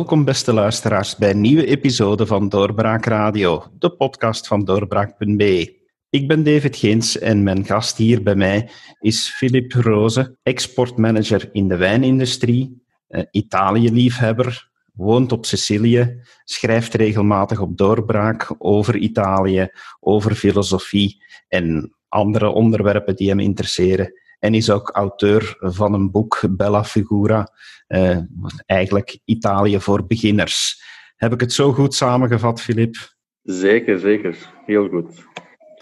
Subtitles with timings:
[0.00, 5.78] Welkom beste luisteraars bij een nieuwe episode van Doorbraak Radio, de podcast van doorbraak.be.
[6.10, 8.70] Ik ben David Geens en mijn gast hier bij mij
[9.00, 17.76] is Filip Roze, exportmanager in de wijnindustrie, eh, Italië-liefhebber, woont op Sicilië, schrijft regelmatig op
[17.76, 19.68] Doorbraak over Italië,
[20.00, 24.12] over filosofie en andere onderwerpen die hem interesseren.
[24.40, 27.52] En is ook auteur van een boek, Bella Figura,
[27.88, 28.18] uh,
[28.66, 30.82] eigenlijk Italië voor beginners.
[31.16, 32.96] Heb ik het zo goed samengevat, Filip?
[33.42, 34.36] Zeker, zeker.
[34.66, 35.26] Heel goed.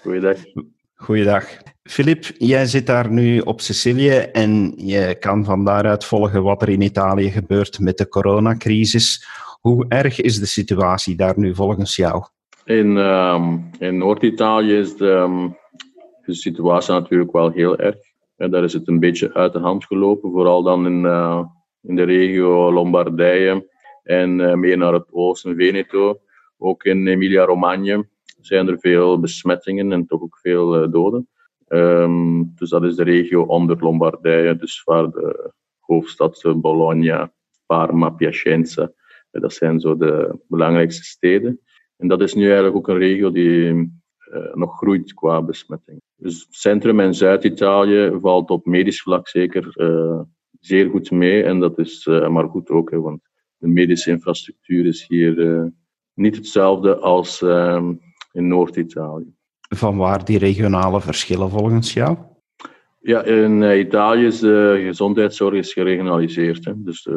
[0.03, 0.37] Goeiedag.
[0.95, 1.45] Goeiedag.
[1.83, 6.69] Filip, jij zit daar nu op Sicilië en je kan van daaruit volgen wat er
[6.69, 9.27] in Italië gebeurt met de coronacrisis.
[9.61, 12.25] Hoe erg is de situatie daar nu volgens jou?
[12.65, 15.57] In, um, in Noord-Italië is de, um,
[16.25, 17.97] de, situatie natuurlijk wel heel erg.
[18.39, 21.45] Daar is het een beetje uit de hand gelopen, vooral dan in, uh,
[21.83, 23.69] in de regio Lombardije
[24.03, 26.21] en uh, meer naar het oosten, Veneto.
[26.59, 28.05] Ook in Emilia-Romagna
[28.41, 31.29] zijn er veel besmettingen en toch ook veel uh, doden.
[31.69, 37.33] Um, dus dat is de regio onder Lombardije, dus waar de hoofdstad Bologna,
[37.67, 38.93] Parma, Piacenza,
[39.31, 41.61] dat zijn zo de belangrijkste steden.
[41.97, 43.98] En dat is nu eigenlijk ook een regio die
[44.55, 46.01] nog groeit qua besmetting.
[46.17, 50.21] Dus centrum- en Zuid-Italië valt op medisch vlak zeker uh,
[50.61, 51.43] zeer goed mee.
[51.43, 53.21] En dat is uh, maar goed ook, hè, want
[53.57, 55.73] de medische infrastructuur is hier
[56.15, 57.93] niet hetzelfde als ehm,
[58.33, 59.35] in Noord-Italië.
[59.69, 62.17] Van waar die regionale verschillen volgens jou?
[63.01, 66.65] Ja, in Italië is de gezondheidszorg is geregionaliseerd.
[66.65, 66.73] Hè.
[66.77, 67.09] Dus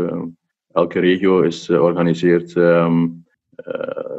[0.71, 3.25] elke regio is georganiseerd um,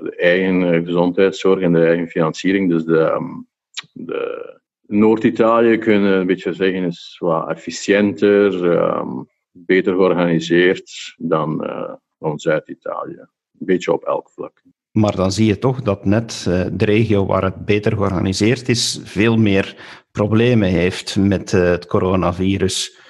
[0.03, 2.71] de eigen gezondheidszorg en de eigen financiering.
[2.71, 3.47] Dus de, um,
[3.93, 12.39] de Noord-Italië kunnen een beetje zeggen is wat efficiënter, um, beter georganiseerd dan, uh, dan
[12.39, 13.19] Zuid-Italië.
[13.59, 14.63] Een beetje op elk vlak.
[14.93, 19.01] Maar dan zie je toch dat net uh, de regio waar het beter georganiseerd is,
[19.05, 19.77] veel meer
[20.11, 23.01] problemen heeft met uh, het coronavirus.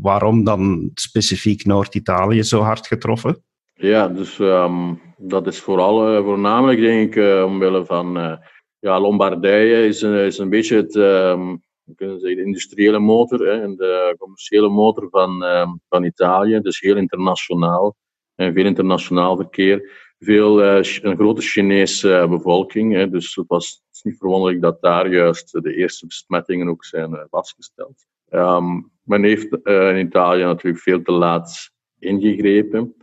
[0.00, 3.44] waarom dan specifiek Noord-Italië zo hard getroffen?
[3.74, 8.38] Ja, dus um, dat is vooral voornamelijk denk ik omwille van
[8.78, 11.62] ja, Lombardije is een, is een beetje het, um,
[11.96, 16.60] kunnen zeggen, de industriële motor hè, en de commerciële motor van, um, van Italië.
[16.60, 17.96] Dus heel internationaal
[18.34, 19.90] en veel internationaal verkeer.
[20.18, 22.94] Veel, uh, een grote Chinese uh, bevolking.
[22.94, 27.20] Hè, dus het was niet verwonderlijk dat daar juist de eerste besmettingen ook zijn uh,
[27.30, 28.06] vastgesteld.
[28.30, 32.94] Um, men heeft in Italië natuurlijk veel te laat ingegrepen,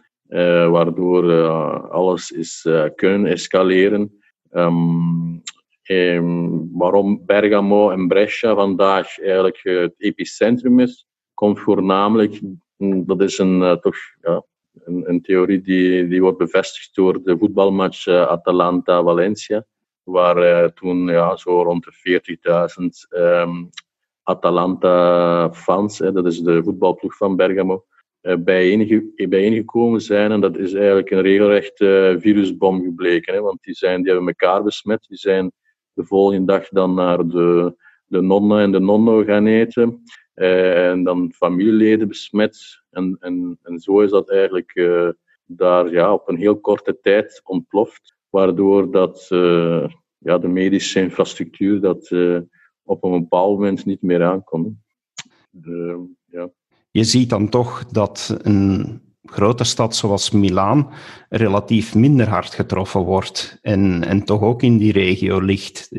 [0.71, 1.33] waardoor
[1.89, 4.21] alles is kunnen escaleren.
[4.51, 5.41] Um,
[5.91, 12.41] Um, waarom Bergamo en Brescia vandaag eigenlijk het epicentrum is, komt voornamelijk,
[12.77, 17.23] mm, dat is een, uh, toch ja, een, een, theorie die, die wordt bevestigd door
[17.23, 19.65] de voetbalmatch uh, Atalanta-Valencia,
[20.03, 22.21] waar uh, toen ja, zo rond de
[23.09, 23.69] 40.000 um,
[24.23, 27.85] Atalanta-fans, dat is de voetbalploeg van Bergamo,
[29.15, 30.31] bijeengekomen zijn.
[30.31, 31.77] En dat is eigenlijk een regelrecht
[32.21, 35.51] virusbom gebleken, hè, want die, zijn, die hebben elkaar besmet, die zijn
[35.93, 37.75] de volgende dag dan naar de,
[38.05, 40.03] de nonna en de nonno gaan eten.
[40.33, 42.81] Eh, en dan familieleden besmet.
[42.89, 44.73] En, en, en zo is dat eigenlijk
[45.45, 48.17] daar ja, op een heel korte tijd ontploft.
[48.29, 49.27] Waardoor dat,
[50.17, 52.11] ja, de medische infrastructuur dat
[52.83, 54.81] op een bepaald moment niet meer aankon.
[55.49, 56.07] De.
[56.91, 60.91] Je ziet dan toch dat een grote stad zoals Milaan
[61.29, 65.89] relatief minder hard getroffen wordt en, en toch ook in die regio ligt.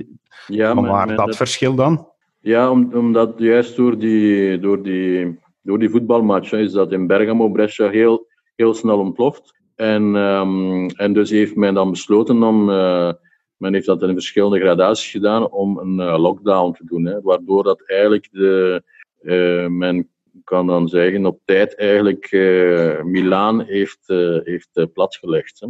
[0.47, 2.09] Ja, maar waar dat, verschil dan?
[2.41, 7.51] Ja, om, omdat juist door die, door die, door die voetbalmatch is dat in Bergamo,
[7.51, 9.59] Brescia heel, heel snel ontploft.
[9.77, 13.13] En, um, en dus heeft men dan besloten om, uh,
[13.57, 17.07] men heeft dat in verschillende gradaties gedaan, om een uh, lockdown te doen.
[17.07, 18.83] Hè, waardoor dat eigenlijk de,
[19.23, 20.09] uh, men
[20.51, 25.61] kan dan zeggen, op tijd eigenlijk uh, Milaan heeft, uh, heeft uh, platgelegd.
[25.61, 25.69] Hè.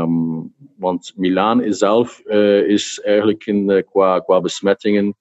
[0.00, 2.20] Um, want Milaan is zelf
[2.66, 5.14] is eigenlijk in, qua, qua besmettingen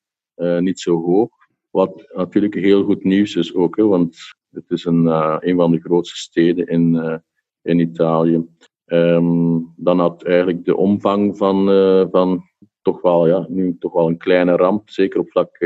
[0.60, 1.30] niet zo hoog.
[1.70, 4.18] Wat natuurlijk heel goed nieuws is ook, hè, want
[4.52, 5.06] het is een,
[5.48, 7.22] een van de grootste steden in,
[7.62, 8.46] in Italië.
[8.86, 11.66] Um, dan had eigenlijk de omvang van,
[12.12, 12.44] van
[12.82, 15.58] toch wel, ja, nu toch wel een kleine ramp, zeker op vlak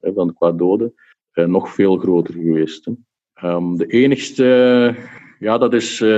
[0.00, 0.94] van qua doden
[1.34, 2.90] nog veel groter geweest.
[3.44, 4.94] Um, de enigste,
[5.38, 6.08] ja, dat is uh,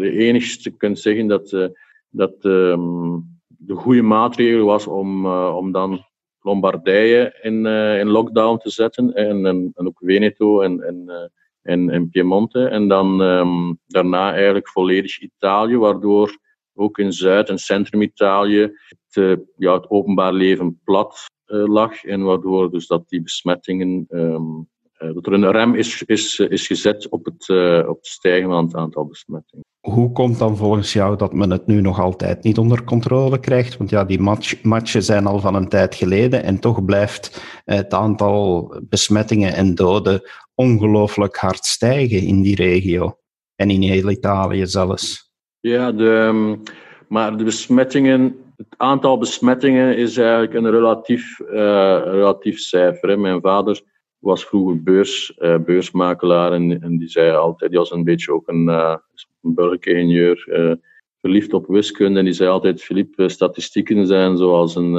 [0.00, 1.66] de enigste, je kunt zeggen dat, uh,
[2.08, 6.06] dat um, de goede maatregel was om, om dan
[6.40, 7.66] Lombardije in,
[8.00, 11.30] in lockdown te zetten en, en, en ook Veneto en, en,
[11.62, 12.68] en, en Piemonte.
[12.68, 16.38] En dan ehm, daarna eigenlijk volledig Italië, waardoor
[16.74, 18.72] ook in Zuid- en Centrum-Italië
[19.08, 22.04] het, ja, het openbaar leven plat lag.
[22.04, 26.66] En waardoor dus dat die besmettingen um, eh, dat er een rem is, is, is
[26.66, 27.48] gezet op het,
[27.88, 29.64] op het stijgen van het aantal besmettingen.
[29.80, 33.76] Hoe komt dan volgens jou dat men het nu nog altijd niet onder controle krijgt?
[33.76, 37.94] Want ja, die match, matchen zijn al van een tijd geleden en toch blijft het
[37.94, 40.22] aantal besmettingen en doden
[40.54, 43.18] ongelooflijk hard stijgen in die regio.
[43.54, 45.32] En in heel Italië zelfs.
[45.60, 46.56] Ja, de, ehm,
[47.08, 53.18] maar de besmettingen, het aantal besmettingen is eigenlijk een relatief, uh, relatief cijfer.
[53.18, 53.82] Mijn vader
[54.18, 58.68] was vroeger beurs, uh, beursmakelaar en, die zei altijd, die was een beetje ook een,
[58.68, 58.96] uh,
[59.42, 60.46] een burgeringenieur,
[61.20, 62.18] verliefd op wiskunde.
[62.18, 64.94] En die zei altijd, Philippe, statistieken zijn zoals een,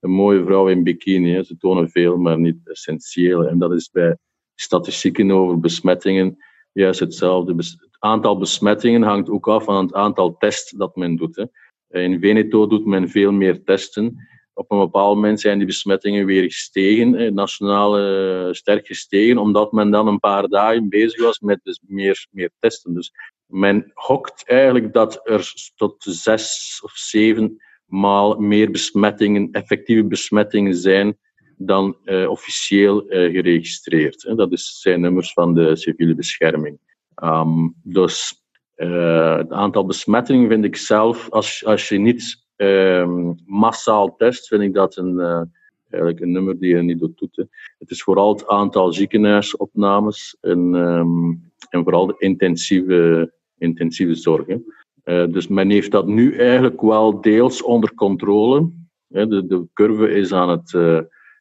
[0.00, 1.32] een mooie vrouw in bikini.
[1.32, 1.42] Hè.
[1.42, 3.46] Ze tonen veel, maar niet essentieel.
[3.46, 4.16] En dat is bij
[4.54, 6.36] statistieken over besmettingen
[6.72, 7.54] juist hetzelfde.
[7.54, 11.36] Het aantal besmettingen hangt ook af van het aantal tests dat men doet.
[11.36, 11.44] Hè.
[11.88, 16.42] In Veneto doet men veel meer testen op een bepaald moment zijn die besmettingen weer
[16.42, 21.80] gestegen, nationaal uh, sterk gestegen, omdat men dan een paar dagen bezig was met dus
[21.86, 22.94] meer, meer testen.
[22.94, 23.12] Dus
[23.46, 31.18] men hokt eigenlijk dat er tot zes of zeven maal meer besmettingen, effectieve besmettingen zijn
[31.56, 34.36] dan uh, officieel geregistreerd.
[34.36, 36.78] Dat zijn nummers van de civiele bescherming.
[37.22, 38.42] Um, dus
[38.86, 44.74] het aantal besmettingen vind ik zelf, als, als je niet um, massaal test, vind ik
[44.74, 45.42] dat een, uh,
[45.90, 47.48] eigenlijk een nummer die je niet doet toeten.
[47.78, 54.64] Het is vooral het aantal ziekenhuisopnames en, um, en vooral de intensieve, intensieve zorgen.
[55.04, 58.70] Uh, dus men heeft dat nu eigenlijk wel deels onder controle.
[59.06, 60.78] de, de curve is, aan het,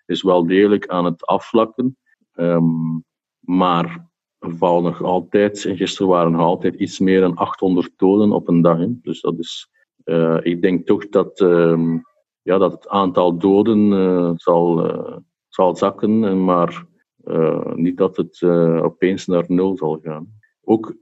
[0.05, 1.97] is wel degelijk aan het afvlakken.
[2.35, 3.05] Um,
[3.39, 4.07] maar
[4.39, 8.47] er vallen nog altijd, en gisteren waren nog altijd iets meer dan 800 doden op
[8.47, 8.77] een dag.
[8.87, 9.69] Dus dat is
[10.07, 11.95] uh, ik denk toch dat, uh,
[12.41, 14.91] ja, dat het aantal doden uh, zal,
[15.47, 16.85] zal zakken, maar
[17.73, 18.43] niet dat het
[18.83, 20.35] opeens naar nul zal gaan.
[20.63, 20.95] Ook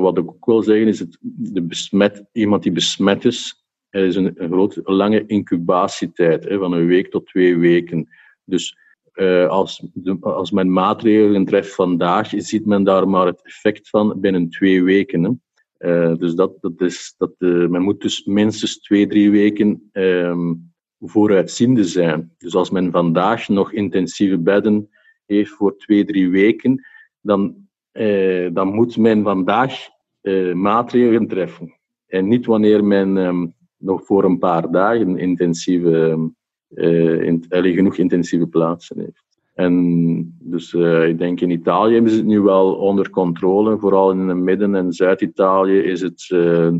[0.00, 4.16] wat ik ook wil zeggen is, het, de besmet, iemand die besmet is, er is
[4.16, 8.08] een, een grote, lange incubatietijd hè, van een week tot twee weken.
[8.44, 8.76] Dus
[9.14, 9.86] uh, als,
[10.20, 15.24] als men maatregelen treft vandaag, ziet men daar maar het effect van binnen twee weken.
[15.24, 15.30] Hè.
[15.78, 20.72] Uh, dus dat, dat is, dat, uh, men moet dus minstens twee, drie weken um,
[21.00, 22.32] vooruitziende zijn.
[22.38, 24.88] Dus als men vandaag nog intensieve bedden
[25.26, 26.86] heeft voor twee, drie weken,
[27.20, 27.54] dan,
[28.52, 29.88] dan moet men vandaag
[30.54, 31.78] maatregelen treffen.
[32.06, 36.30] En niet wanneer men um, nog voor een paar dagen intensieve,
[36.74, 39.24] in, genoeg intensieve plaatsen heeft.
[39.54, 43.78] En dus uh, ik denk in Italië is het nu wel onder controle.
[43.78, 46.72] Vooral in het midden- en Zuid-Italië is het, uh,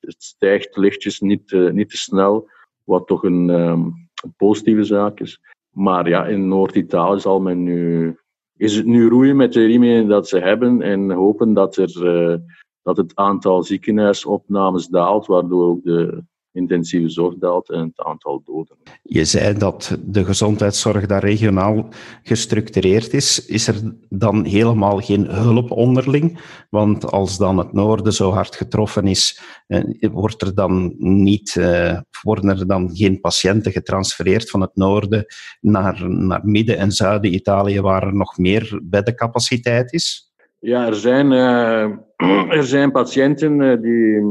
[0.00, 2.48] het stijgt lichtjes niet, niet te snel,
[2.84, 5.40] wat toch een, um, een, positieve zaak is.
[5.70, 8.16] Maar ja, in Noord-Italië zal men nu,
[8.56, 12.42] is het nu roeien met de riemen dat ze hebben en hopen dat, er,
[12.82, 18.76] dat het aantal ziekenhuisopnames daalt, waardoor ook de, intensieve zorg daalt en het aantal doden.
[19.02, 21.88] Je zei dat de gezondheidszorg daar regionaal
[22.22, 23.46] gestructureerd is.
[23.46, 23.74] Is er
[24.08, 26.40] dan helemaal geen hulp onderling?
[26.70, 31.98] Want als dan het noorden zo hard getroffen is, eh, wordt er dan niet, eh,
[32.22, 35.24] worden er dan geen patiënten getransfereerd van het noorden
[35.60, 40.32] naar, naar midden- en zuiden-Italië, waar er nog meer beddencapaciteit is?
[40.58, 41.82] Ja, er zijn, uh,
[42.58, 44.22] er zijn patiënten die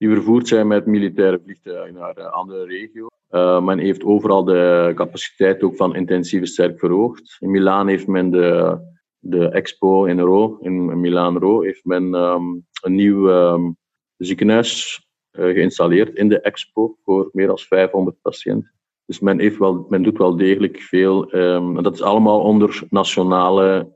[0.00, 3.06] die vervoerd zijn met militaire vliegtuigen naar een andere regio.
[3.30, 7.36] Uh, men heeft overal de capaciteit ook van intensieve sterk verhoogd.
[7.38, 8.78] In Milaan heeft men de,
[9.18, 13.76] de Expo in Ro, in Milaan Ro, heeft men um, een nieuw um,
[14.16, 15.00] ziekenhuis
[15.32, 18.72] uh, geïnstalleerd in de Expo voor meer dan 500 patiënten.
[19.04, 21.34] Dus men, heeft wel, men doet wel degelijk veel.
[21.34, 23.94] Um, en dat is allemaal onder nationale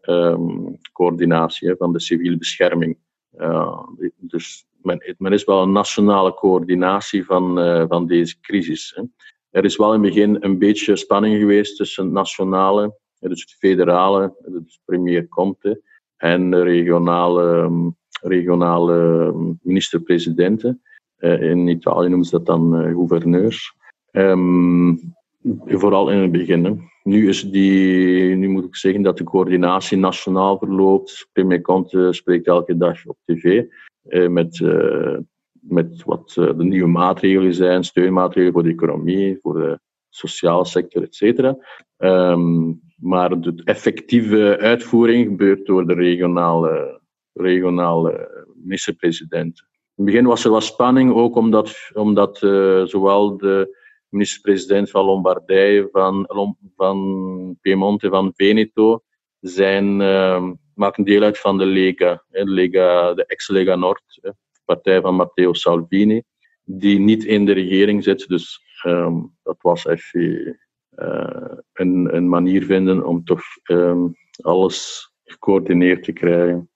[0.93, 2.99] coördinatie van de civiele bescherming.
[4.17, 8.93] Dus men, men, is wel een nationale coördinatie van, uh, van deze crisis.
[8.97, 9.03] Hè.
[9.51, 13.57] Er is wel in het begin een beetje spanning geweest tussen het nationale, dus het
[13.59, 15.83] federale, dus premier Conte,
[16.17, 20.83] en de regionale, um, regionale um, minister-presidenten.
[21.19, 23.75] Uh, in Italië noemen ze dat dan uh, gouverneurs.
[24.13, 25.15] Um,
[25.67, 26.91] vooral in het begin.
[27.03, 31.29] Nu, is die, nu moet ik zeggen dat de coördinatie nationaal verloopt.
[31.33, 33.65] Premier Conte spreekt elke dag op tv.
[34.05, 35.17] Eh, met, eh,
[35.53, 41.03] met wat eh, de nieuwe maatregelen zijn, steunmaatregelen voor de economie, voor de sociale sector,
[41.03, 41.57] et cetera.
[41.97, 47.01] Ehm, maar de effectieve uitvoering gebeurt door de regionale,
[47.33, 49.59] regionale minister-president.
[49.61, 52.39] In het begin was er wat spanning, ook omdat, omdat
[52.89, 56.29] zowel de minister-president van Lombardije, van,
[56.77, 59.03] van Piemonte, van Veneto,
[59.41, 65.01] zijn, uh, maken deel uit van de Lega, de, Lega, de ex-Lega Nord, de partij
[65.01, 66.23] van Matteo Salvini,
[66.65, 68.29] die niet in de regering zit.
[68.29, 70.59] Dus um, dat was even
[70.99, 76.71] uh, een, een, manier vinden om toch um, alles gecoördineerd te krijgen.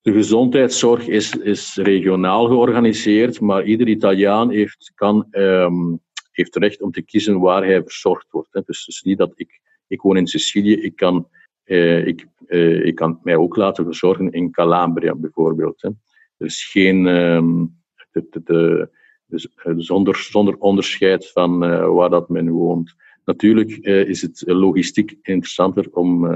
[0.00, 6.00] De gezondheidszorg is, is regionaal georganiseerd, maar ieder Italiaan heeft, kan, um,
[6.30, 8.52] heeft recht om te kiezen waar hij verzorgd wordt.
[8.52, 8.60] Hè.
[8.64, 11.28] Dus, dus niet dat ik, ik woon in Sicilië, ik kan,
[11.64, 15.82] uh, ik, uh, ik kan mij ook laten verzorgen in Calabria bijvoorbeeld.
[15.82, 15.88] Hè.
[16.36, 17.76] Er is geen, um,
[18.10, 18.88] de, de, de,
[19.26, 22.94] dus, zonder, zonder onderscheid van uh, waar dat men woont.
[23.24, 26.26] Natuurlijk is het logistiek interessanter om,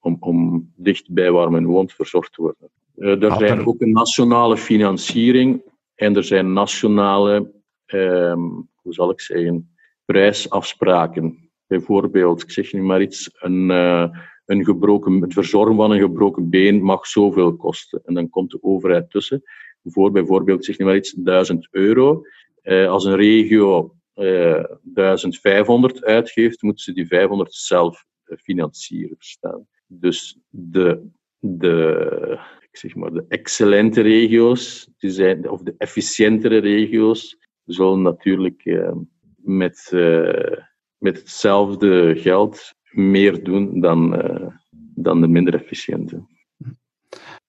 [0.00, 2.70] om, om dicht bij waar men woont verzorgd te worden.
[2.96, 5.62] Uh, er zijn ook een nationale financiering
[5.94, 7.52] en er zijn nationale,
[7.86, 11.50] um, hoe zal ik zeggen, prijsafspraken.
[11.66, 14.08] Bijvoorbeeld, ik zeg nu maar iets, een, uh,
[14.44, 18.00] een gebroken, het verzorgen van een gebroken been mag zoveel kosten.
[18.04, 19.42] En dan komt de overheid tussen.
[19.84, 22.22] Voor bijvoorbeeld, zeg nu maar iets, 1000 euro.
[22.62, 29.16] Uh, als een regio 1500 uitgeeft, moeten ze die 500 zelf financieren.
[29.16, 29.66] Verstaan.
[29.86, 31.08] Dus de,
[31.38, 32.38] de,
[32.72, 38.92] zeg maar, de excellente regio's, die zijn, of de efficiëntere regio's, zullen natuurlijk uh,
[39.36, 40.56] met, uh,
[40.98, 44.46] met hetzelfde geld meer doen dan, uh,
[44.94, 46.22] dan de minder efficiënte.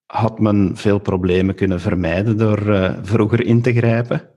[0.05, 2.59] Had men veel problemen kunnen vermijden door
[3.01, 4.29] vroeger in te grijpen?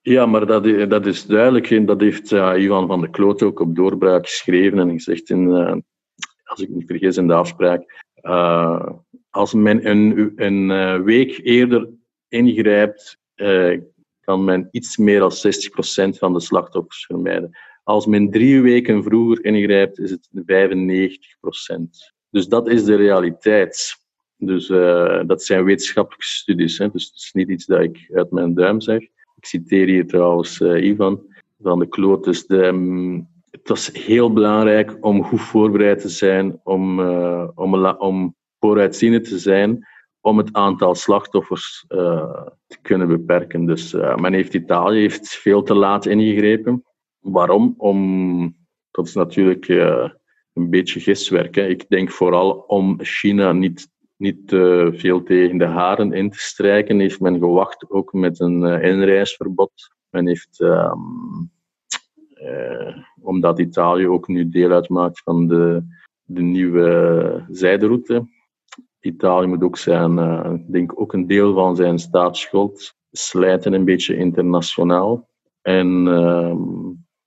[0.00, 1.86] Ja, maar dat, dat is duidelijk.
[1.86, 5.50] Dat heeft Ivan van de Kloot ook op doorbraak geschreven en gezegd in,
[6.44, 8.88] als ik niet vergis in de afspraak, uh,
[9.30, 11.88] als men een, een week eerder
[12.28, 13.80] ingrijpt, uh,
[14.20, 17.58] kan men iets meer dan 60% van de slachtoffers vermijden.
[17.84, 22.14] Als men drie weken vroeger ingrijpt, is het 95%.
[22.30, 23.96] Dus dat is de realiteit.
[24.36, 24.66] Dus
[25.26, 26.78] dat zijn wetenschappelijke studies.
[26.78, 26.90] Hè?
[26.90, 29.02] Dus het is niet iets dat ik uit mijn duim zeg.
[29.36, 31.22] Ik citeer hier trouwens Ivan
[31.62, 32.24] van de Kloot.
[32.24, 37.84] Dus de, um, het was heel belangrijk om goed voorbereid te zijn, om, uh, om,
[37.84, 39.86] om vooruitziend te zijn,
[40.20, 41.84] om het aantal slachtoffers
[42.66, 43.66] te kunnen beperken.
[43.66, 46.84] Dus men heeft Italië heeft veel te laat ingegrepen.
[47.24, 47.74] Waarom?
[47.78, 48.56] Om,
[48.90, 49.68] dat is natuurlijk
[50.52, 51.54] een beetje giswerk.
[51.54, 51.66] Hè.
[51.66, 56.98] Ik denk vooral om China niet, niet te veel tegen de haren in te strijken,
[56.98, 59.72] heeft men gewacht ook met een inreisverbod.
[60.10, 60.98] Men heeft ehm,
[62.34, 65.82] eh, omdat Italië ook nu deel uitmaakt van de,
[66.22, 68.26] de nieuwe zijderoute.
[69.00, 70.14] Italië moet ook zijn,
[70.70, 75.28] denk ook een deel van zijn staatsschuld slijten een beetje internationaal.
[75.62, 76.54] En uh,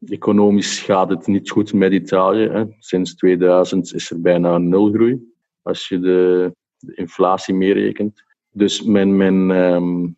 [0.05, 2.47] economisch gaat het niet goed met Italië.
[2.47, 2.63] Hè.
[2.79, 8.23] Sinds 2000 is er bijna nul groei, als je de, de inflatie meerekent.
[8.51, 10.15] Dus men, men, um,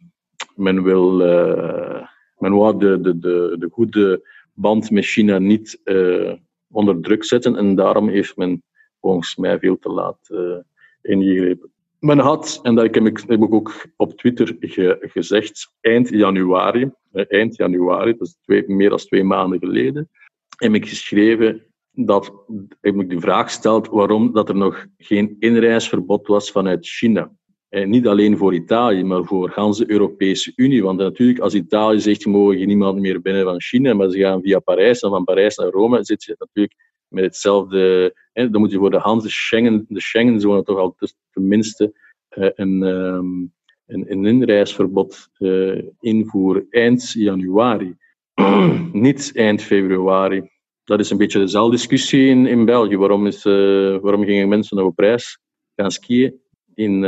[0.56, 2.08] men wil, uh,
[2.38, 6.34] men wil de, de, de, de goede band met China niet uh,
[6.72, 7.56] onder druk zetten.
[7.56, 8.64] En daarom heeft men
[9.00, 10.58] volgens mij veel te laat uh,
[11.02, 11.72] ingegrepen.
[12.00, 16.92] Men had, en dat heb ik, heb ik ook op Twitter ge, gezegd, eind januari,
[17.12, 20.10] eind januari, dat is twee, meer dan twee maanden geleden,
[20.58, 22.34] heb ik geschreven dat
[22.82, 27.32] ik de vraag gesteld waarom dat er nog geen inreisverbod was vanuit China.
[27.70, 30.84] En eh, niet alleen voor Italië, maar voor de Europese Unie.
[30.84, 34.42] Want natuurlijk, als Italië zegt, je mogen niemand meer binnen van China, maar ze gaan
[34.42, 36.76] via Parijs en van Parijs naar Rome, zit je natuurlijk
[37.08, 38.14] met hetzelfde...
[38.48, 40.96] Dan moet je voor de hele Schengen, de Schengenzone toch al
[41.32, 41.94] tenminste
[42.38, 43.54] uh, een, um,
[43.86, 47.96] een, een, inreisverbod uh, invoeren eind januari.
[48.92, 50.50] niet eind februari.
[50.84, 52.98] Dat is een beetje dezelfde discussie in, in België.
[52.98, 55.40] Waarom, is, uh, waarom gingen mensen nog op reis
[55.76, 56.40] gaan skiën?
[56.74, 57.04] in,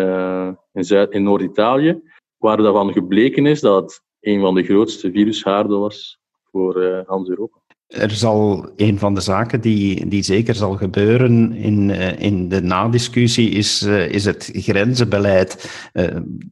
[0.73, 2.01] in, Zuid- in Noord-Italië,
[2.38, 6.19] waar daarvan gebleken is dat het een van de grootste virushaarden was
[6.51, 7.61] voor uh, Hans Europa.
[7.91, 12.62] Er zal een van de zaken die, die zeker zal gebeuren in, uh, in de
[12.62, 15.71] nadiscussie is, is het grenzenbeleid.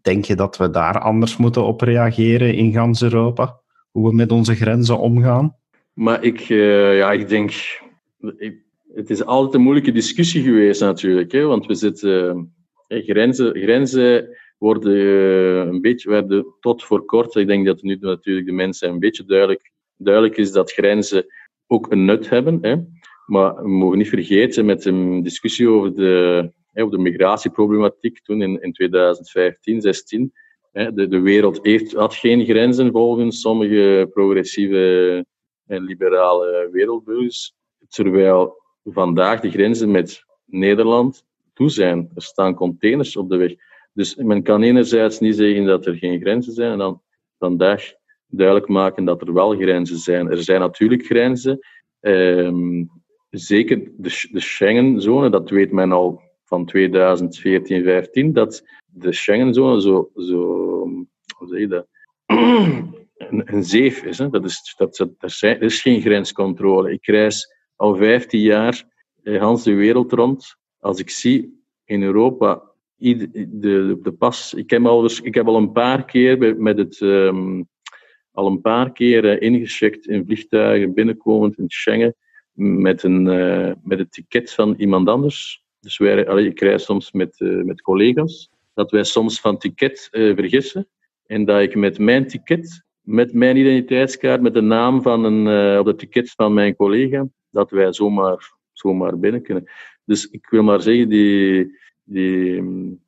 [0.02, 3.60] denk je dat we daar anders moeten op reageren in gans Europa?
[3.92, 5.56] Hoe we met onze grenzen omgaan?
[5.94, 7.52] Maar ik, ja, ik denk...
[8.38, 12.52] Ik, het is altijd een moeilijke discussie geweest natuurlijk, hè, want we zitten
[12.98, 18.46] Grenzen, grenzen worden eh, een beetje, werden tot voor kort, ik denk dat nu natuurlijk
[18.46, 19.72] de mensen een beetje duidelijk,
[20.04, 21.26] duidelijk is dat grenzen
[21.68, 22.58] ook een nut hebben.
[22.62, 22.76] Hè.
[23.26, 28.42] Maar we mogen niet vergeten met een discussie over de, hè, over de migratieproblematiek toen
[28.42, 30.34] in, in 2015, 16.
[30.72, 35.26] Hè, de, de wereld heeft, had geen grenzen volgens sommige progressieve
[35.66, 37.54] en liberale wereldburgers.
[37.88, 42.12] Terwijl vandaag de grenzen met Nederland toe zijn.
[42.16, 43.54] Er staan containers op de weg.
[43.94, 47.02] Dus men kan enerzijds niet zeggen dat er geen grenzen zijn en dan
[47.38, 47.94] vandaag
[48.30, 50.32] duidelijk maken dat er wel grenzen zijn.
[50.32, 51.60] Er zijn natuurlijk grenzen.
[52.00, 52.84] Ehm,
[53.30, 60.10] zeker de, de Schengenzone, dat weet men al van 2014, 15, dat de Schengenzone zo,
[60.16, 60.44] zo
[61.38, 61.88] hoe zeg je dat,
[63.30, 64.18] een, een zeef is.
[64.18, 64.30] Hè.
[64.30, 66.92] Dat is, dat, dat, er is geen grenscontrole.
[66.92, 68.84] Ik reis al 15 jaar
[69.24, 70.56] eh, de wereld rond.
[70.80, 72.64] Als ik zie in Europa
[72.96, 74.54] de, de, pas.
[74.54, 77.00] Ik heb, al, ik heb al een paar keer met het.
[77.00, 77.68] Um,
[78.40, 82.16] al een paar keer ingecheckt in vliegtuigen binnenkomend in Schengen
[82.60, 85.64] met, een, uh, met het ticket van iemand anders.
[85.80, 90.08] Dus wij, allee, ik reis soms met, uh, met collega's, dat wij soms van ticket
[90.12, 90.88] vergissen
[91.26, 95.86] en dat ik met mijn ticket, met mijn identiteitskaart, met de naam van een, op
[95.86, 99.64] het ticket van mijn collega, dat wij zomaar, zomaar binnen kunnen.
[100.06, 103.00] Dus ik wil maar zeggen, die, die mm,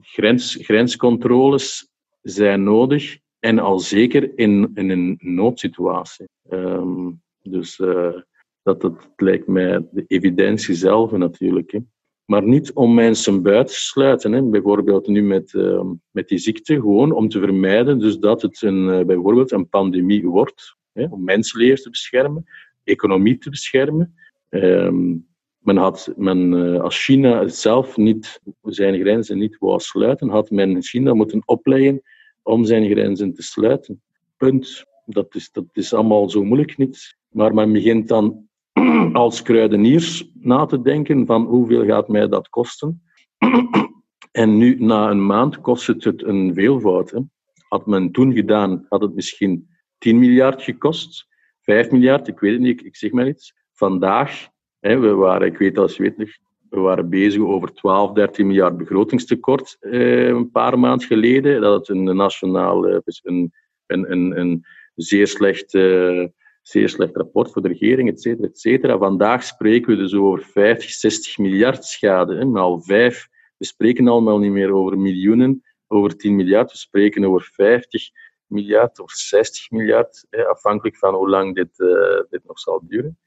[0.00, 1.90] grens, grenscontroles
[2.22, 6.28] zijn nodig en al zeker in, in een noodsituatie.
[6.50, 8.16] Um, dus uh,
[8.62, 11.70] dat, dat lijkt mij de evidentie zelf natuurlijk.
[11.72, 11.78] Hè.
[12.24, 14.32] Maar niet om mensen buiten te sluiten.
[14.32, 14.42] Hè.
[14.42, 18.88] Bijvoorbeeld nu met, uh, met die ziekte, gewoon om te vermijden dus dat het een,
[18.88, 20.76] uh, bijvoorbeeld een pandemie wordt.
[20.92, 22.44] Hè, om mensenlevens te beschermen,
[22.84, 24.14] economie te beschermen.
[24.50, 25.26] Um,
[25.58, 30.82] men had, men, uh, als China zelf niet, zijn grenzen niet wou sluiten, had men
[30.82, 32.02] China moeten opleggen
[32.46, 34.02] om zijn grenzen te sluiten.
[34.36, 34.84] Punt.
[35.04, 37.16] Dat is, dat is allemaal zo moeilijk niet.
[37.28, 38.48] Maar men begint dan
[39.12, 43.02] als kruideniers na te denken van hoeveel gaat mij dat kosten.
[44.32, 47.10] en nu, na een maand, kost het het een veelvoud.
[47.10, 47.20] Hè.
[47.68, 49.68] Had men toen gedaan, had het misschien
[49.98, 51.26] 10 miljard gekost.
[51.60, 53.54] 5 miljard, ik weet het niet, ik, zeg maar iets.
[53.72, 54.48] Vandaag
[54.80, 56.28] we waren, ik weet als weet nog,
[56.70, 61.60] we waren bezig over 12, 13 miljard begrotingstekort eh, een paar maanden geleden.
[61.60, 63.52] Dat het een nationaal, eh, een,
[63.86, 66.26] een, een, een zeer slecht, uh,
[66.62, 68.98] zeer slecht rapport voor de regering, et cetera, et cetera.
[68.98, 72.34] Vandaag spreken we dus over 50, 60 miljard schade.
[72.34, 73.28] Hè, al vijf.
[73.56, 76.72] We spreken allemaal niet meer over miljoenen, over 10 miljard.
[76.72, 78.10] We spreken over 50
[78.46, 83.18] miljard of 60 miljard, afhankelijk van hoe lang dit, uh, dit nog zal duren.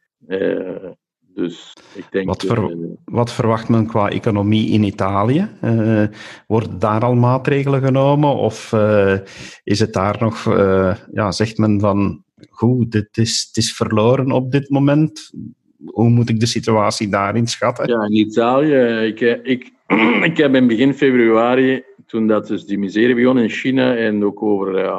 [1.33, 5.49] Dus ik denk, wat, ver, wat, verwacht men qua economie in Italië?
[5.63, 6.03] Uh,
[6.47, 8.35] worden daar al maatregelen genomen?
[8.35, 9.17] Of uh,
[9.63, 10.43] is het daar nog,
[11.11, 15.31] ja, zegt men van, goed, dit is, het is verloren op dit moment?
[15.85, 17.87] Hoe moet ik de situatie daarin schatten?
[17.87, 19.71] Ja, in Italië, ik, ik,
[20.29, 24.43] ik heb in begin februari, toen dat dus die miserie begon in China en ook
[24.43, 24.89] over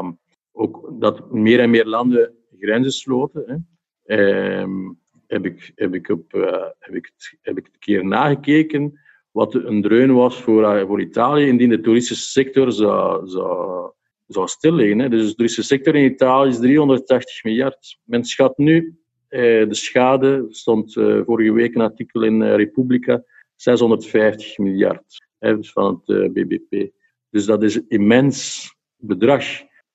[0.52, 3.68] ook dat meer en meer landen grenzen sloten,
[4.04, 4.98] hè, um,
[5.30, 10.14] heb ik, heb ik, uh, heb ik, heb ik een keer nagekeken wat een dreun
[10.14, 13.90] was voor, uh, voor Italië indien de toeristische sector zou, zou,
[14.26, 14.98] zou stilliggen.
[14.98, 15.08] Hè.
[15.08, 17.98] Dus de toeristische sector in Italië is 380 miljard.
[18.04, 23.24] Men schat nu eh, de schade, stond vorige week een artikel in Republica,
[23.56, 26.90] 650 miljard dus van het BBP.
[27.30, 29.44] Dus dat is een immens bedrag.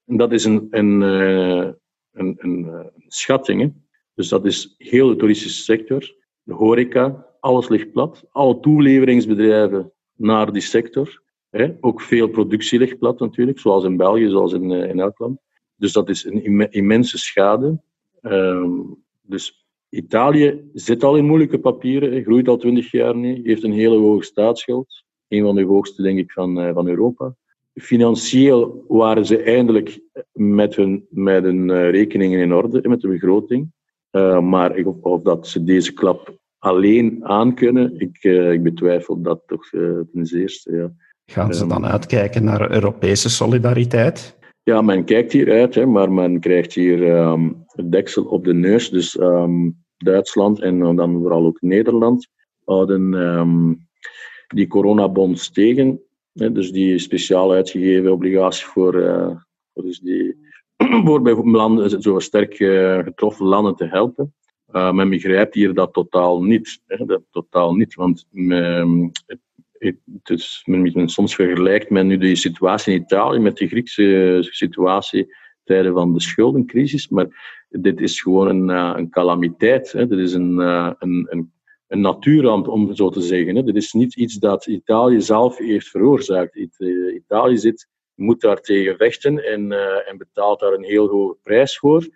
[0.06, 1.76] En dat is een, een, een,
[2.12, 3.62] een, een schatting.
[3.62, 3.68] Hè.
[4.16, 8.26] Dus dat is heel de toeristische sector, de horeca, alles ligt plat.
[8.32, 11.22] Alle toeleveringsbedrijven naar die sector.
[11.50, 11.72] Hè.
[11.80, 15.40] Ook veel productie ligt plat natuurlijk, zoals in België, zoals in, eh, in elk land.
[15.76, 17.82] Dus dat is een immense schade.
[18.22, 23.72] Um, dus Italië zit al in moeilijke papieren, groeit al twintig jaar niet, heeft een
[23.72, 25.04] hele hoge staatsschuld.
[25.28, 27.36] Een van de hoogste, denk ik, van, uh, van Europa.
[27.74, 30.00] Financieel waren ze eindelijk
[30.32, 33.72] met hun, met hun uh, rekeningen in orde, met de begroting.
[34.16, 39.42] Uh, maar ik, of dat ze deze klap alleen aankunnen, ik, uh, ik betwijfel dat
[39.46, 40.76] toch uh, ten zeerste.
[40.76, 40.92] Ja.
[41.26, 44.38] Gaan ze dan uitkijken naar Europese solidariteit?
[44.64, 48.54] Ja, men kijkt hier uit, hè, maar men krijgt hier um, het deksel op de
[48.54, 48.90] neus.
[48.90, 52.28] Dus um, Duitsland en dan vooral ook Nederland
[52.64, 53.88] houden um,
[54.48, 56.02] die coronabonds tegen.
[56.34, 58.94] Hè, dus die speciaal uitgegeven obligatie voor,
[59.74, 60.36] voor dus die
[61.06, 64.34] voor bijvoorbeeld landen, zo sterk eh, getroffen landen te helpen.
[64.72, 66.82] Uh, men begrijpt hier dat totaal niet.
[66.86, 69.12] Hè, dat totaal niet want men,
[69.78, 69.98] het,
[71.06, 76.22] soms vergelijkt men nu de situatie in Italië met de Griekse situatie tijden van de
[76.22, 77.08] schuldencrisis.
[77.10, 77.28] Maar
[77.70, 79.92] dit is gewoon een, een calamiteit.
[79.92, 80.08] Hè.
[80.08, 81.54] Dit is een, een, een,
[81.88, 83.56] een natuurramp, om zo te zeggen.
[83.56, 83.64] Hè.
[83.64, 86.56] Dit is niet iets dat Italië zelf heeft veroorzaakt.
[87.16, 89.72] Italië zit, moet daar tegen vechten en,
[90.08, 92.08] en betaalt daar een heel hoge prijs voor.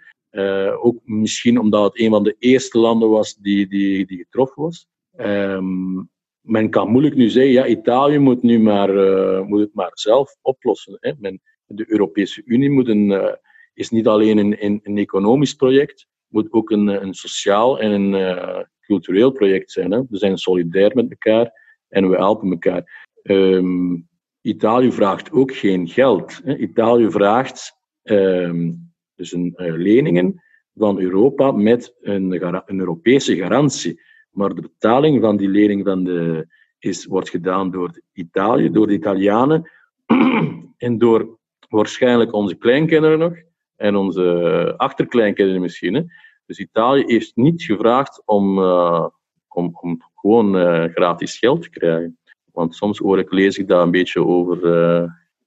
[0.81, 4.87] ook misschien omdat het een van de eerste landen was die, die, die getroffen was.
[5.17, 6.09] Um,
[6.41, 10.35] men kan moeilijk nu zeggen, ja, Italië moet, nu maar, uh, moet het maar zelf
[10.41, 10.97] oplossen.
[10.99, 11.11] Hè.
[11.19, 13.37] Men, de Europese Unie moet een,
[13.73, 19.31] is niet alleen een, een, economisch project, moet ook een, een sociaal en een cultureel
[19.31, 19.91] project zijn.
[19.91, 20.01] Hè.
[20.09, 21.51] We zijn solidair met elkaar
[21.89, 23.07] en we helpen elkaar.
[23.23, 24.08] Um,
[24.49, 26.41] Italië vraagt ook geen geld.
[26.57, 30.43] Italië vraagt um, dus een, leningen
[30.75, 34.01] van Europa met een, een Europese garantie.
[34.31, 36.47] Maar de betaling van die lening van de,
[36.79, 39.71] is, wordt gedaan door Italië, door de Italianen
[40.77, 41.37] en door
[41.69, 43.37] waarschijnlijk onze kleinkinderen nog
[43.75, 45.93] en onze achterkleinkinderen misschien.
[45.93, 46.03] Hè.
[46.45, 49.07] Dus Italië heeft niet gevraagd om, uh,
[49.47, 52.18] om, om gewoon uh, gratis geld te krijgen.
[52.59, 54.57] Want soms hoor ik, lees ik daar een beetje over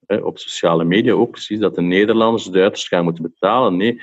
[0.06, 3.76] uh, op sociale media ook precies, dat de Nederlanders de Duitsers gaan moeten betalen.
[3.76, 3.94] Nee,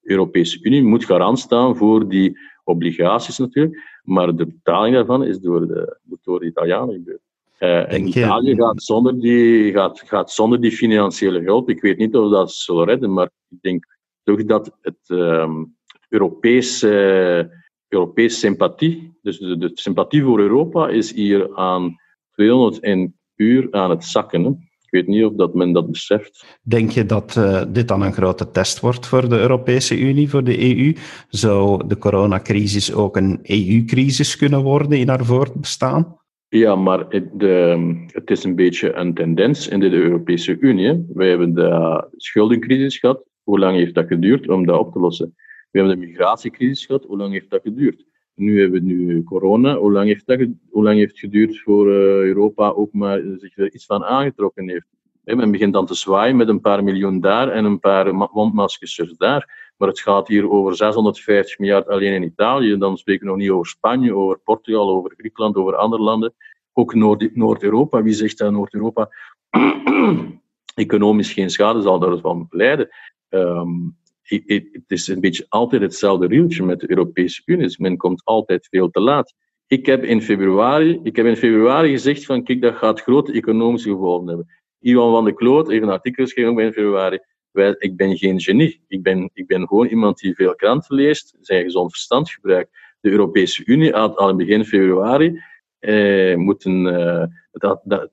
[0.00, 4.00] de Europese Unie moet garant staan voor die obligaties natuurlijk.
[4.02, 7.20] Maar de betaling daarvan is door de, door de Italianen gebeurd.
[7.60, 11.68] Uh, en Italië gaat zonder, die, gaat, gaat zonder die financiële hulp.
[11.68, 13.86] Ik weet niet of dat ze zullen redden, maar ik denk
[14.22, 15.76] toch dat het um,
[16.08, 17.50] Europese,
[17.88, 22.02] Europese sympathie, dus de, de, sympathie voor Europa, is hier aan
[22.34, 24.44] 201 uur aan het zakken.
[24.44, 24.50] Hè
[24.94, 26.58] weet niet of dat men dat beseft.
[26.62, 30.44] Denk je dat uh, dit dan een grote test wordt voor de Europese Unie, voor
[30.44, 30.92] de EU?
[31.28, 36.16] Zou de coronacrisis ook een EU-crisis kunnen worden in haar voortbestaan?
[36.48, 41.06] Ja, maar het, de, het, is een beetje een tendens in de Europese Unie.
[41.14, 43.24] Wij hebben de schuldencrisis gehad.
[43.42, 45.34] Hoe lang heeft dat geduurd om dat op te lossen?
[45.70, 47.04] We hebben de migratiecrisis gehad.
[47.04, 48.04] Hoe lang heeft dat geduurd?
[48.34, 49.76] Nu hebben we nu corona.
[49.76, 53.56] Hoe lang heeft, dat, hoe lang heeft het geduurd voor uh, Europa ook maar zich
[53.56, 54.86] er iets van aangetrokken heeft?
[55.24, 59.14] He, men begint dan te zwaaien met een paar miljoen daar en een paar mondmaskers
[59.16, 59.72] daar.
[59.76, 62.78] Maar het gaat hier over 650 miljard alleen in Italië.
[62.78, 66.34] Dan spreken we nog niet over Spanje, over Portugal, over Griekenland, over andere landen.
[66.72, 66.94] Ook
[67.34, 68.02] Noord-Europa.
[68.02, 69.08] Wie zegt dat Noord-Europa
[70.74, 72.88] economisch geen schade zal daarvan lijden?
[73.28, 77.62] Um, het is een beetje altijd hetzelfde rieltje met de Europese Unie.
[77.62, 79.34] Dus men komt altijd veel te laat.
[79.66, 83.90] Ik heb in februari, ik heb in februari gezegd van kijk, dat gaat grote economische
[83.90, 84.46] gevolgen hebben.
[84.80, 87.18] Iwan van de Kloot heeft een artikel geschreven in februari.
[87.50, 88.84] Wij, ik ben geen genie.
[88.88, 92.70] Ik ben, ik ben gewoon iemand die veel kranten leest, zijn gezond verstand gebruikt.
[93.00, 95.40] De Europese Unie had al in begin februari
[95.78, 98.10] eh, moeten, eh, dat, dat,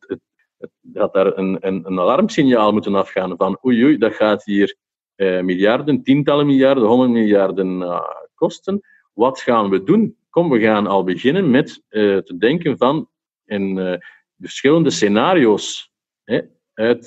[0.93, 4.76] had daar een, een, alarmsignaal moeten afgaan van oei, dat gaat hier
[5.21, 8.01] eh, miljarden, tientallen miljarden, honderd miljarden uh,
[8.36, 8.81] kosten.
[9.13, 10.15] Wat gaan we doen?
[10.29, 13.10] Kom, we gaan al beginnen met uh, te denken van
[13.45, 13.93] uh,
[14.39, 15.91] verschillende scenario's
[16.23, 16.41] hè,
[16.73, 17.05] uit,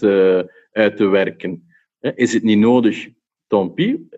[0.72, 1.68] te werken.
[2.00, 3.08] Is het niet nodig?
[3.46, 4.08] Tompie,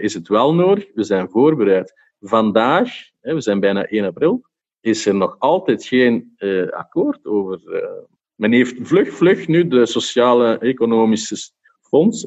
[0.00, 0.86] is het wel nodig?
[0.94, 1.94] We zijn voorbereid.
[2.20, 2.90] Vandaag,
[3.20, 4.44] we zijn bijna 1 april,
[4.80, 6.34] is er nog altijd geen
[6.70, 7.60] akkoord over.
[8.34, 12.26] men heeft vlug, vlug nu de sociale economische fonds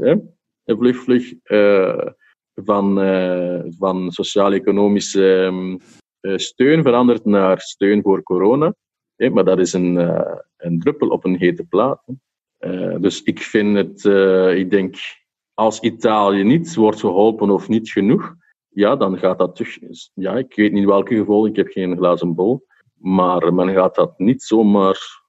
[0.76, 2.08] vlug, vlug uh,
[2.56, 5.80] van, uh, van sociaal-economische um,
[6.22, 8.74] steun veranderd naar steun voor corona.
[9.32, 9.96] Maar dat is een,
[10.58, 12.04] een druppel op een hete plaat.
[13.00, 14.04] dus ik vind het,
[14.58, 14.96] ik denk,
[15.54, 18.36] als Italië niet wordt geholpen of niet genoeg,
[18.70, 19.68] ja, dan gaat dat toch.
[20.14, 22.66] Ja, ik weet niet welke gevolgen, ik heb geen glazen bol.
[22.94, 25.26] Maar men gaat dat niet zomaar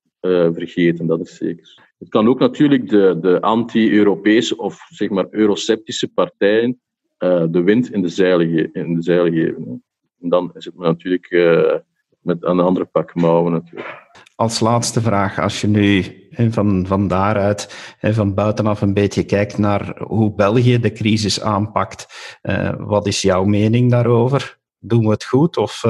[0.53, 1.88] vergeten, dat is zeker.
[1.99, 6.81] Het kan ook natuurlijk de, de anti-Europese of zeg maar euroceptische partijen
[7.19, 9.85] uh, de wind in de zeilen, in de zeilen geven.
[10.21, 11.75] En dan is het natuurlijk uh,
[12.21, 14.07] met een andere pak mouwen natuurlijk.
[14.35, 16.05] Als laatste vraag, als je nu
[16.51, 22.07] van, van daaruit, van buitenaf een beetje kijkt naar hoe België de crisis aanpakt,
[22.43, 24.59] uh, wat is jouw mening daarover?
[24.79, 25.85] Doen we het goed of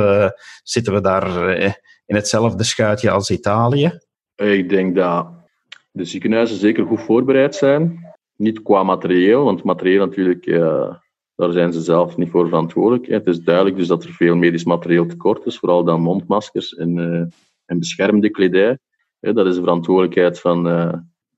[0.62, 1.56] zitten we daar
[2.06, 3.98] in hetzelfde schuitje als Italië?
[4.36, 5.37] Ik denk dat
[5.98, 8.06] de ziekenhuizen zeker goed voorbereid zijn.
[8.36, 10.94] Niet qua materieel, want materieel natuurlijk, uh,
[11.34, 13.06] daar zijn ze zelf niet voor verantwoordelijk.
[13.06, 16.96] Het is duidelijk dus dat er veel medisch materieel tekort is, vooral dan mondmaskers en,
[16.96, 17.24] uh,
[17.64, 18.78] en beschermde kledij.
[19.20, 20.92] dat is de verantwoordelijkheid van, uh,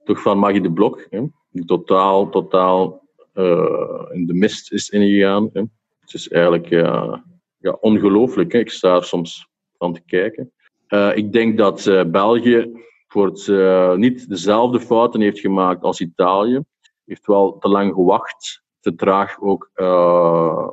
[0.05, 1.09] toch van Maggie de Blok,
[1.51, 2.99] die totaal, totaal
[4.13, 5.51] in de mist is ingegaan.
[6.01, 6.69] Het is eigenlijk
[7.59, 8.53] ja, ongelooflijk.
[8.53, 10.53] Ik sta er soms van te kijken.
[11.15, 12.71] ik denk dat België
[13.13, 16.61] voor het uh, niet dezelfde fouten heeft gemaakt als Italië.
[17.05, 19.71] Heeft wel te lang gewacht te traag ook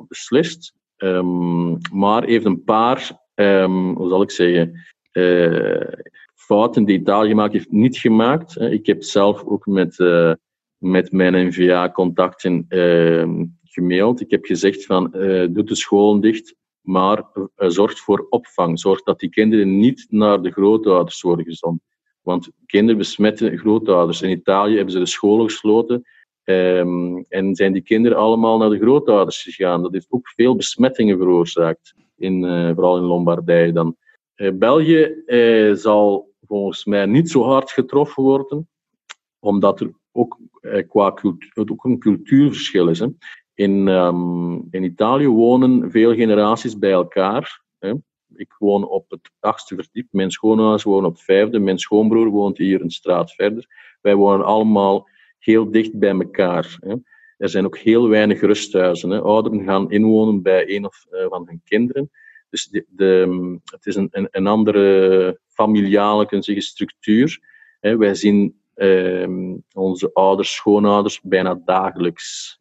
[0.08, 0.74] beslist.
[0.96, 4.72] Um, maar heeft een paar, um, hoe zal ik zeggen,
[6.48, 8.60] fouten die Italië gemaakt heeft, niet gemaakt.
[8.60, 10.32] Ik heb zelf ook met, uh,
[10.76, 14.20] met mijn NVA-contacten uh, gemaild.
[14.20, 17.24] Ik heb gezegd van, uh, doe de scholen dicht, maar
[17.56, 18.80] zorg voor opvang.
[18.80, 21.82] Zorg dat die kinderen niet naar de grootouders worden gezonden.
[22.28, 24.22] Want kinderen besmetten grootouders.
[24.22, 26.04] In Italië hebben ze de scholen gesloten
[26.44, 29.82] um, en zijn die kinderen allemaal naar de grootouders gegaan.
[29.82, 32.42] Dat heeft ook veel besmettingen veroorzaakt, in,
[32.74, 33.96] vooral in Lombardije dan.
[34.54, 35.22] België
[35.74, 38.68] zal volgens mij niet zo hard getroffen worden,
[39.38, 42.98] omdat er ook, eh, qua cultuur, ook een cultuurverschil is.
[42.98, 43.06] Hè.
[43.54, 47.62] In, um, in Italië wonen veel generaties bij elkaar.
[47.78, 47.92] Hè.
[48.38, 52.58] Ik woon op het achtste verdiep, mijn schoonouders wonen op het vijfde, mijn schoonbroer woont
[52.58, 53.96] hier een straat verder.
[54.00, 56.78] Wij wonen allemaal heel dicht bij elkaar.
[56.80, 56.94] Hè.
[57.36, 59.10] Er zijn ook heel weinig rusthuizen.
[59.10, 59.20] Hè.
[59.20, 62.10] Ouderen gaan inwonen bij een of uh, van hun kinderen.
[62.50, 67.40] Dus de, de, het is een, een, andere familiale kunnen zeggen, structuur.
[67.80, 72.58] wij zien ehm, onze ouders, schoonouders bijna dagelijks.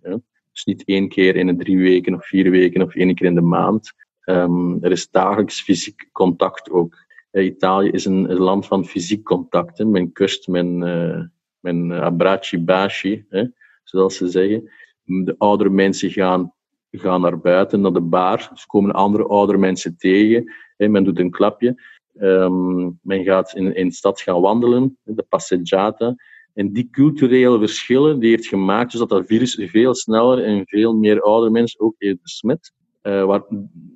[0.52, 3.36] Dus niet één keer in de drie weken of vier weken of één keer in
[3.36, 3.94] de maand.
[4.30, 7.06] Um, er is dagelijks fysiek contact ook.
[7.32, 9.86] Italië is een, een, land van fysiek contact.
[9.86, 11.22] Men kust, men, uh,
[11.60, 13.46] men baci, hè,
[13.84, 14.72] zoals ze zeggen.
[15.04, 16.54] De oudere mensen gaan,
[16.92, 18.50] gaan naar buiten, naar de bar.
[18.54, 20.54] Dus komen andere oudere mensen tegen.
[20.78, 20.88] Hè.
[20.88, 21.82] Men doet een klapje.
[22.20, 26.16] Um, men gaat in, in de stad gaan wandelen, de passeggiata.
[26.54, 30.94] En die culturele verschillen die heeft gemaakt dus dat dat virus veel sneller en veel
[30.94, 32.74] meer oude mensen ook heeft besmet.
[33.08, 33.44] Waar,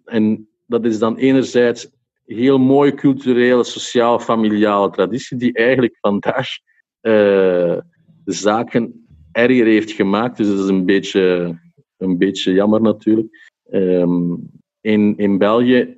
[0.06, 1.90] en dat is dan enerzijds
[2.26, 6.48] heel mooie culturele, sociaal-familiale traditie, die eigenlijk vandaag
[7.02, 7.80] uh,
[8.24, 10.38] de zaken erger heeft gemaakt.
[10.38, 11.56] Dus dat is een beetje,
[11.98, 13.52] een beetje jammer natuurlijk.
[13.72, 14.50] Um,
[14.82, 15.98] in, in België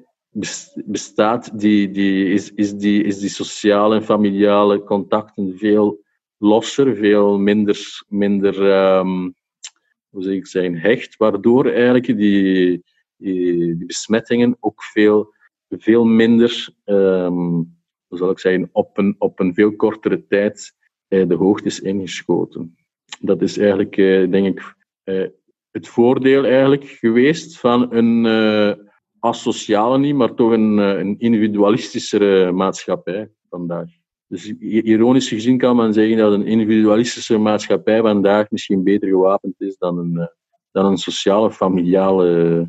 [0.86, 6.04] bestaat, die, die, is, is, die, is die sociale en familiale contacten veel
[6.38, 8.62] losser, veel minder, minder
[8.97, 9.36] um,
[10.10, 12.84] hoe zeg ik zijn, hecht, waardoor eigenlijk die,
[13.23, 15.33] die, die besmettingen ook veel,
[15.69, 20.75] veel minder, um, hoe zal ik zeggen, op een, op een veel kortere tijd
[21.09, 22.77] uh, de hoogte is ingeschoten.
[23.19, 25.27] Dat is eigenlijk, uh, denk ik, uh,
[25.71, 28.25] het voordeel eigenlijk geweest van een
[29.23, 33.89] asociale niet, maar toch een, eh, een individualistischere maatschappij vandaag.
[34.27, 39.77] Dus ironisch gezien kan men zeggen dat een individualistische maatschappij vandaag misschien beter gewapend is
[39.77, 40.27] dan een, eh,
[40.71, 42.67] dan een sociale, familiale eh,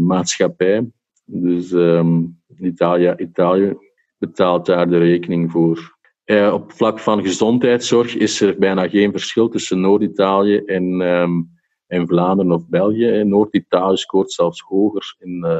[0.00, 0.90] maatschappij.
[1.24, 3.76] Dus um, Italië, Italië
[4.18, 5.96] betaalt daar de rekening voor.
[6.24, 11.50] Eh, op vlak van gezondheidszorg is er bijna geen verschil tussen Noord-Italië en, um,
[11.88, 13.24] in Vlaanderen of België.
[13.24, 15.58] Noord-Italië scoort zelfs hoger in, uh,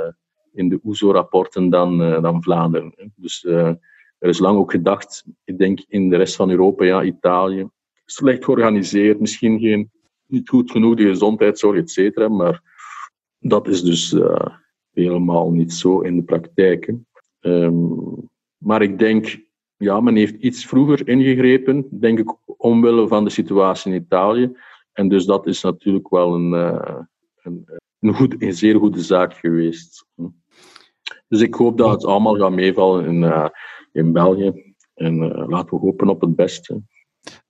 [0.52, 3.12] in de OESO-rapporten dan, dan Vlaanderen.
[3.16, 7.68] Dus er is lang ook gedacht, ik denk in de rest van Europa, ja, Italië,
[8.04, 9.90] slecht georganiseerd, misschien geen,
[10.26, 12.73] niet goed genoeg de gezondheidszorg, et cetera, maar
[13.48, 14.16] dat is dus
[14.92, 16.94] helemaal niet zo in de praktijk.
[17.40, 19.38] Um, maar ik denk,
[19.76, 24.56] ja, men heeft iets vroeger ingegrepen, denk ik, omwille van de situatie in Italië.
[24.92, 26.98] En dus dat is natuurlijk wel een, uh,
[27.42, 27.68] een,
[28.00, 30.06] een, goed, een zeer goede zaak geweest.
[31.28, 33.48] Dus ik hoop dat het allemaal gaat meevallen in, uh,
[33.92, 34.74] in België.
[34.94, 36.82] En laten we hopen op het beste.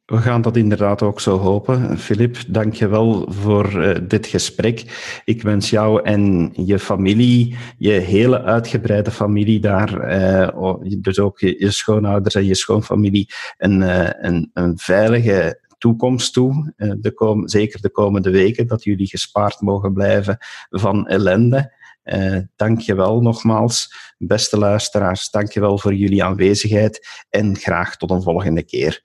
[0.04, 1.98] We gaan dat inderdaad ook zo hopen.
[1.98, 4.84] Filip, dank je wel voor uh, dit gesprek.
[5.24, 11.70] Ik wens jou en je familie, je hele uitgebreide familie daar, uh, dus ook je,
[11.70, 14.08] schoonouders en je schoonfamilie, een, uh,
[14.52, 20.36] een, veilige toekomst toe, eh, de zeker de komende weken, dat jullie gespaard mogen blijven
[20.70, 21.82] van ellende.
[22.04, 25.30] Uh, dank je wel nogmaals, beste luisteraars.
[25.30, 29.04] Dank je wel voor jullie aanwezigheid en graag tot een volgende keer.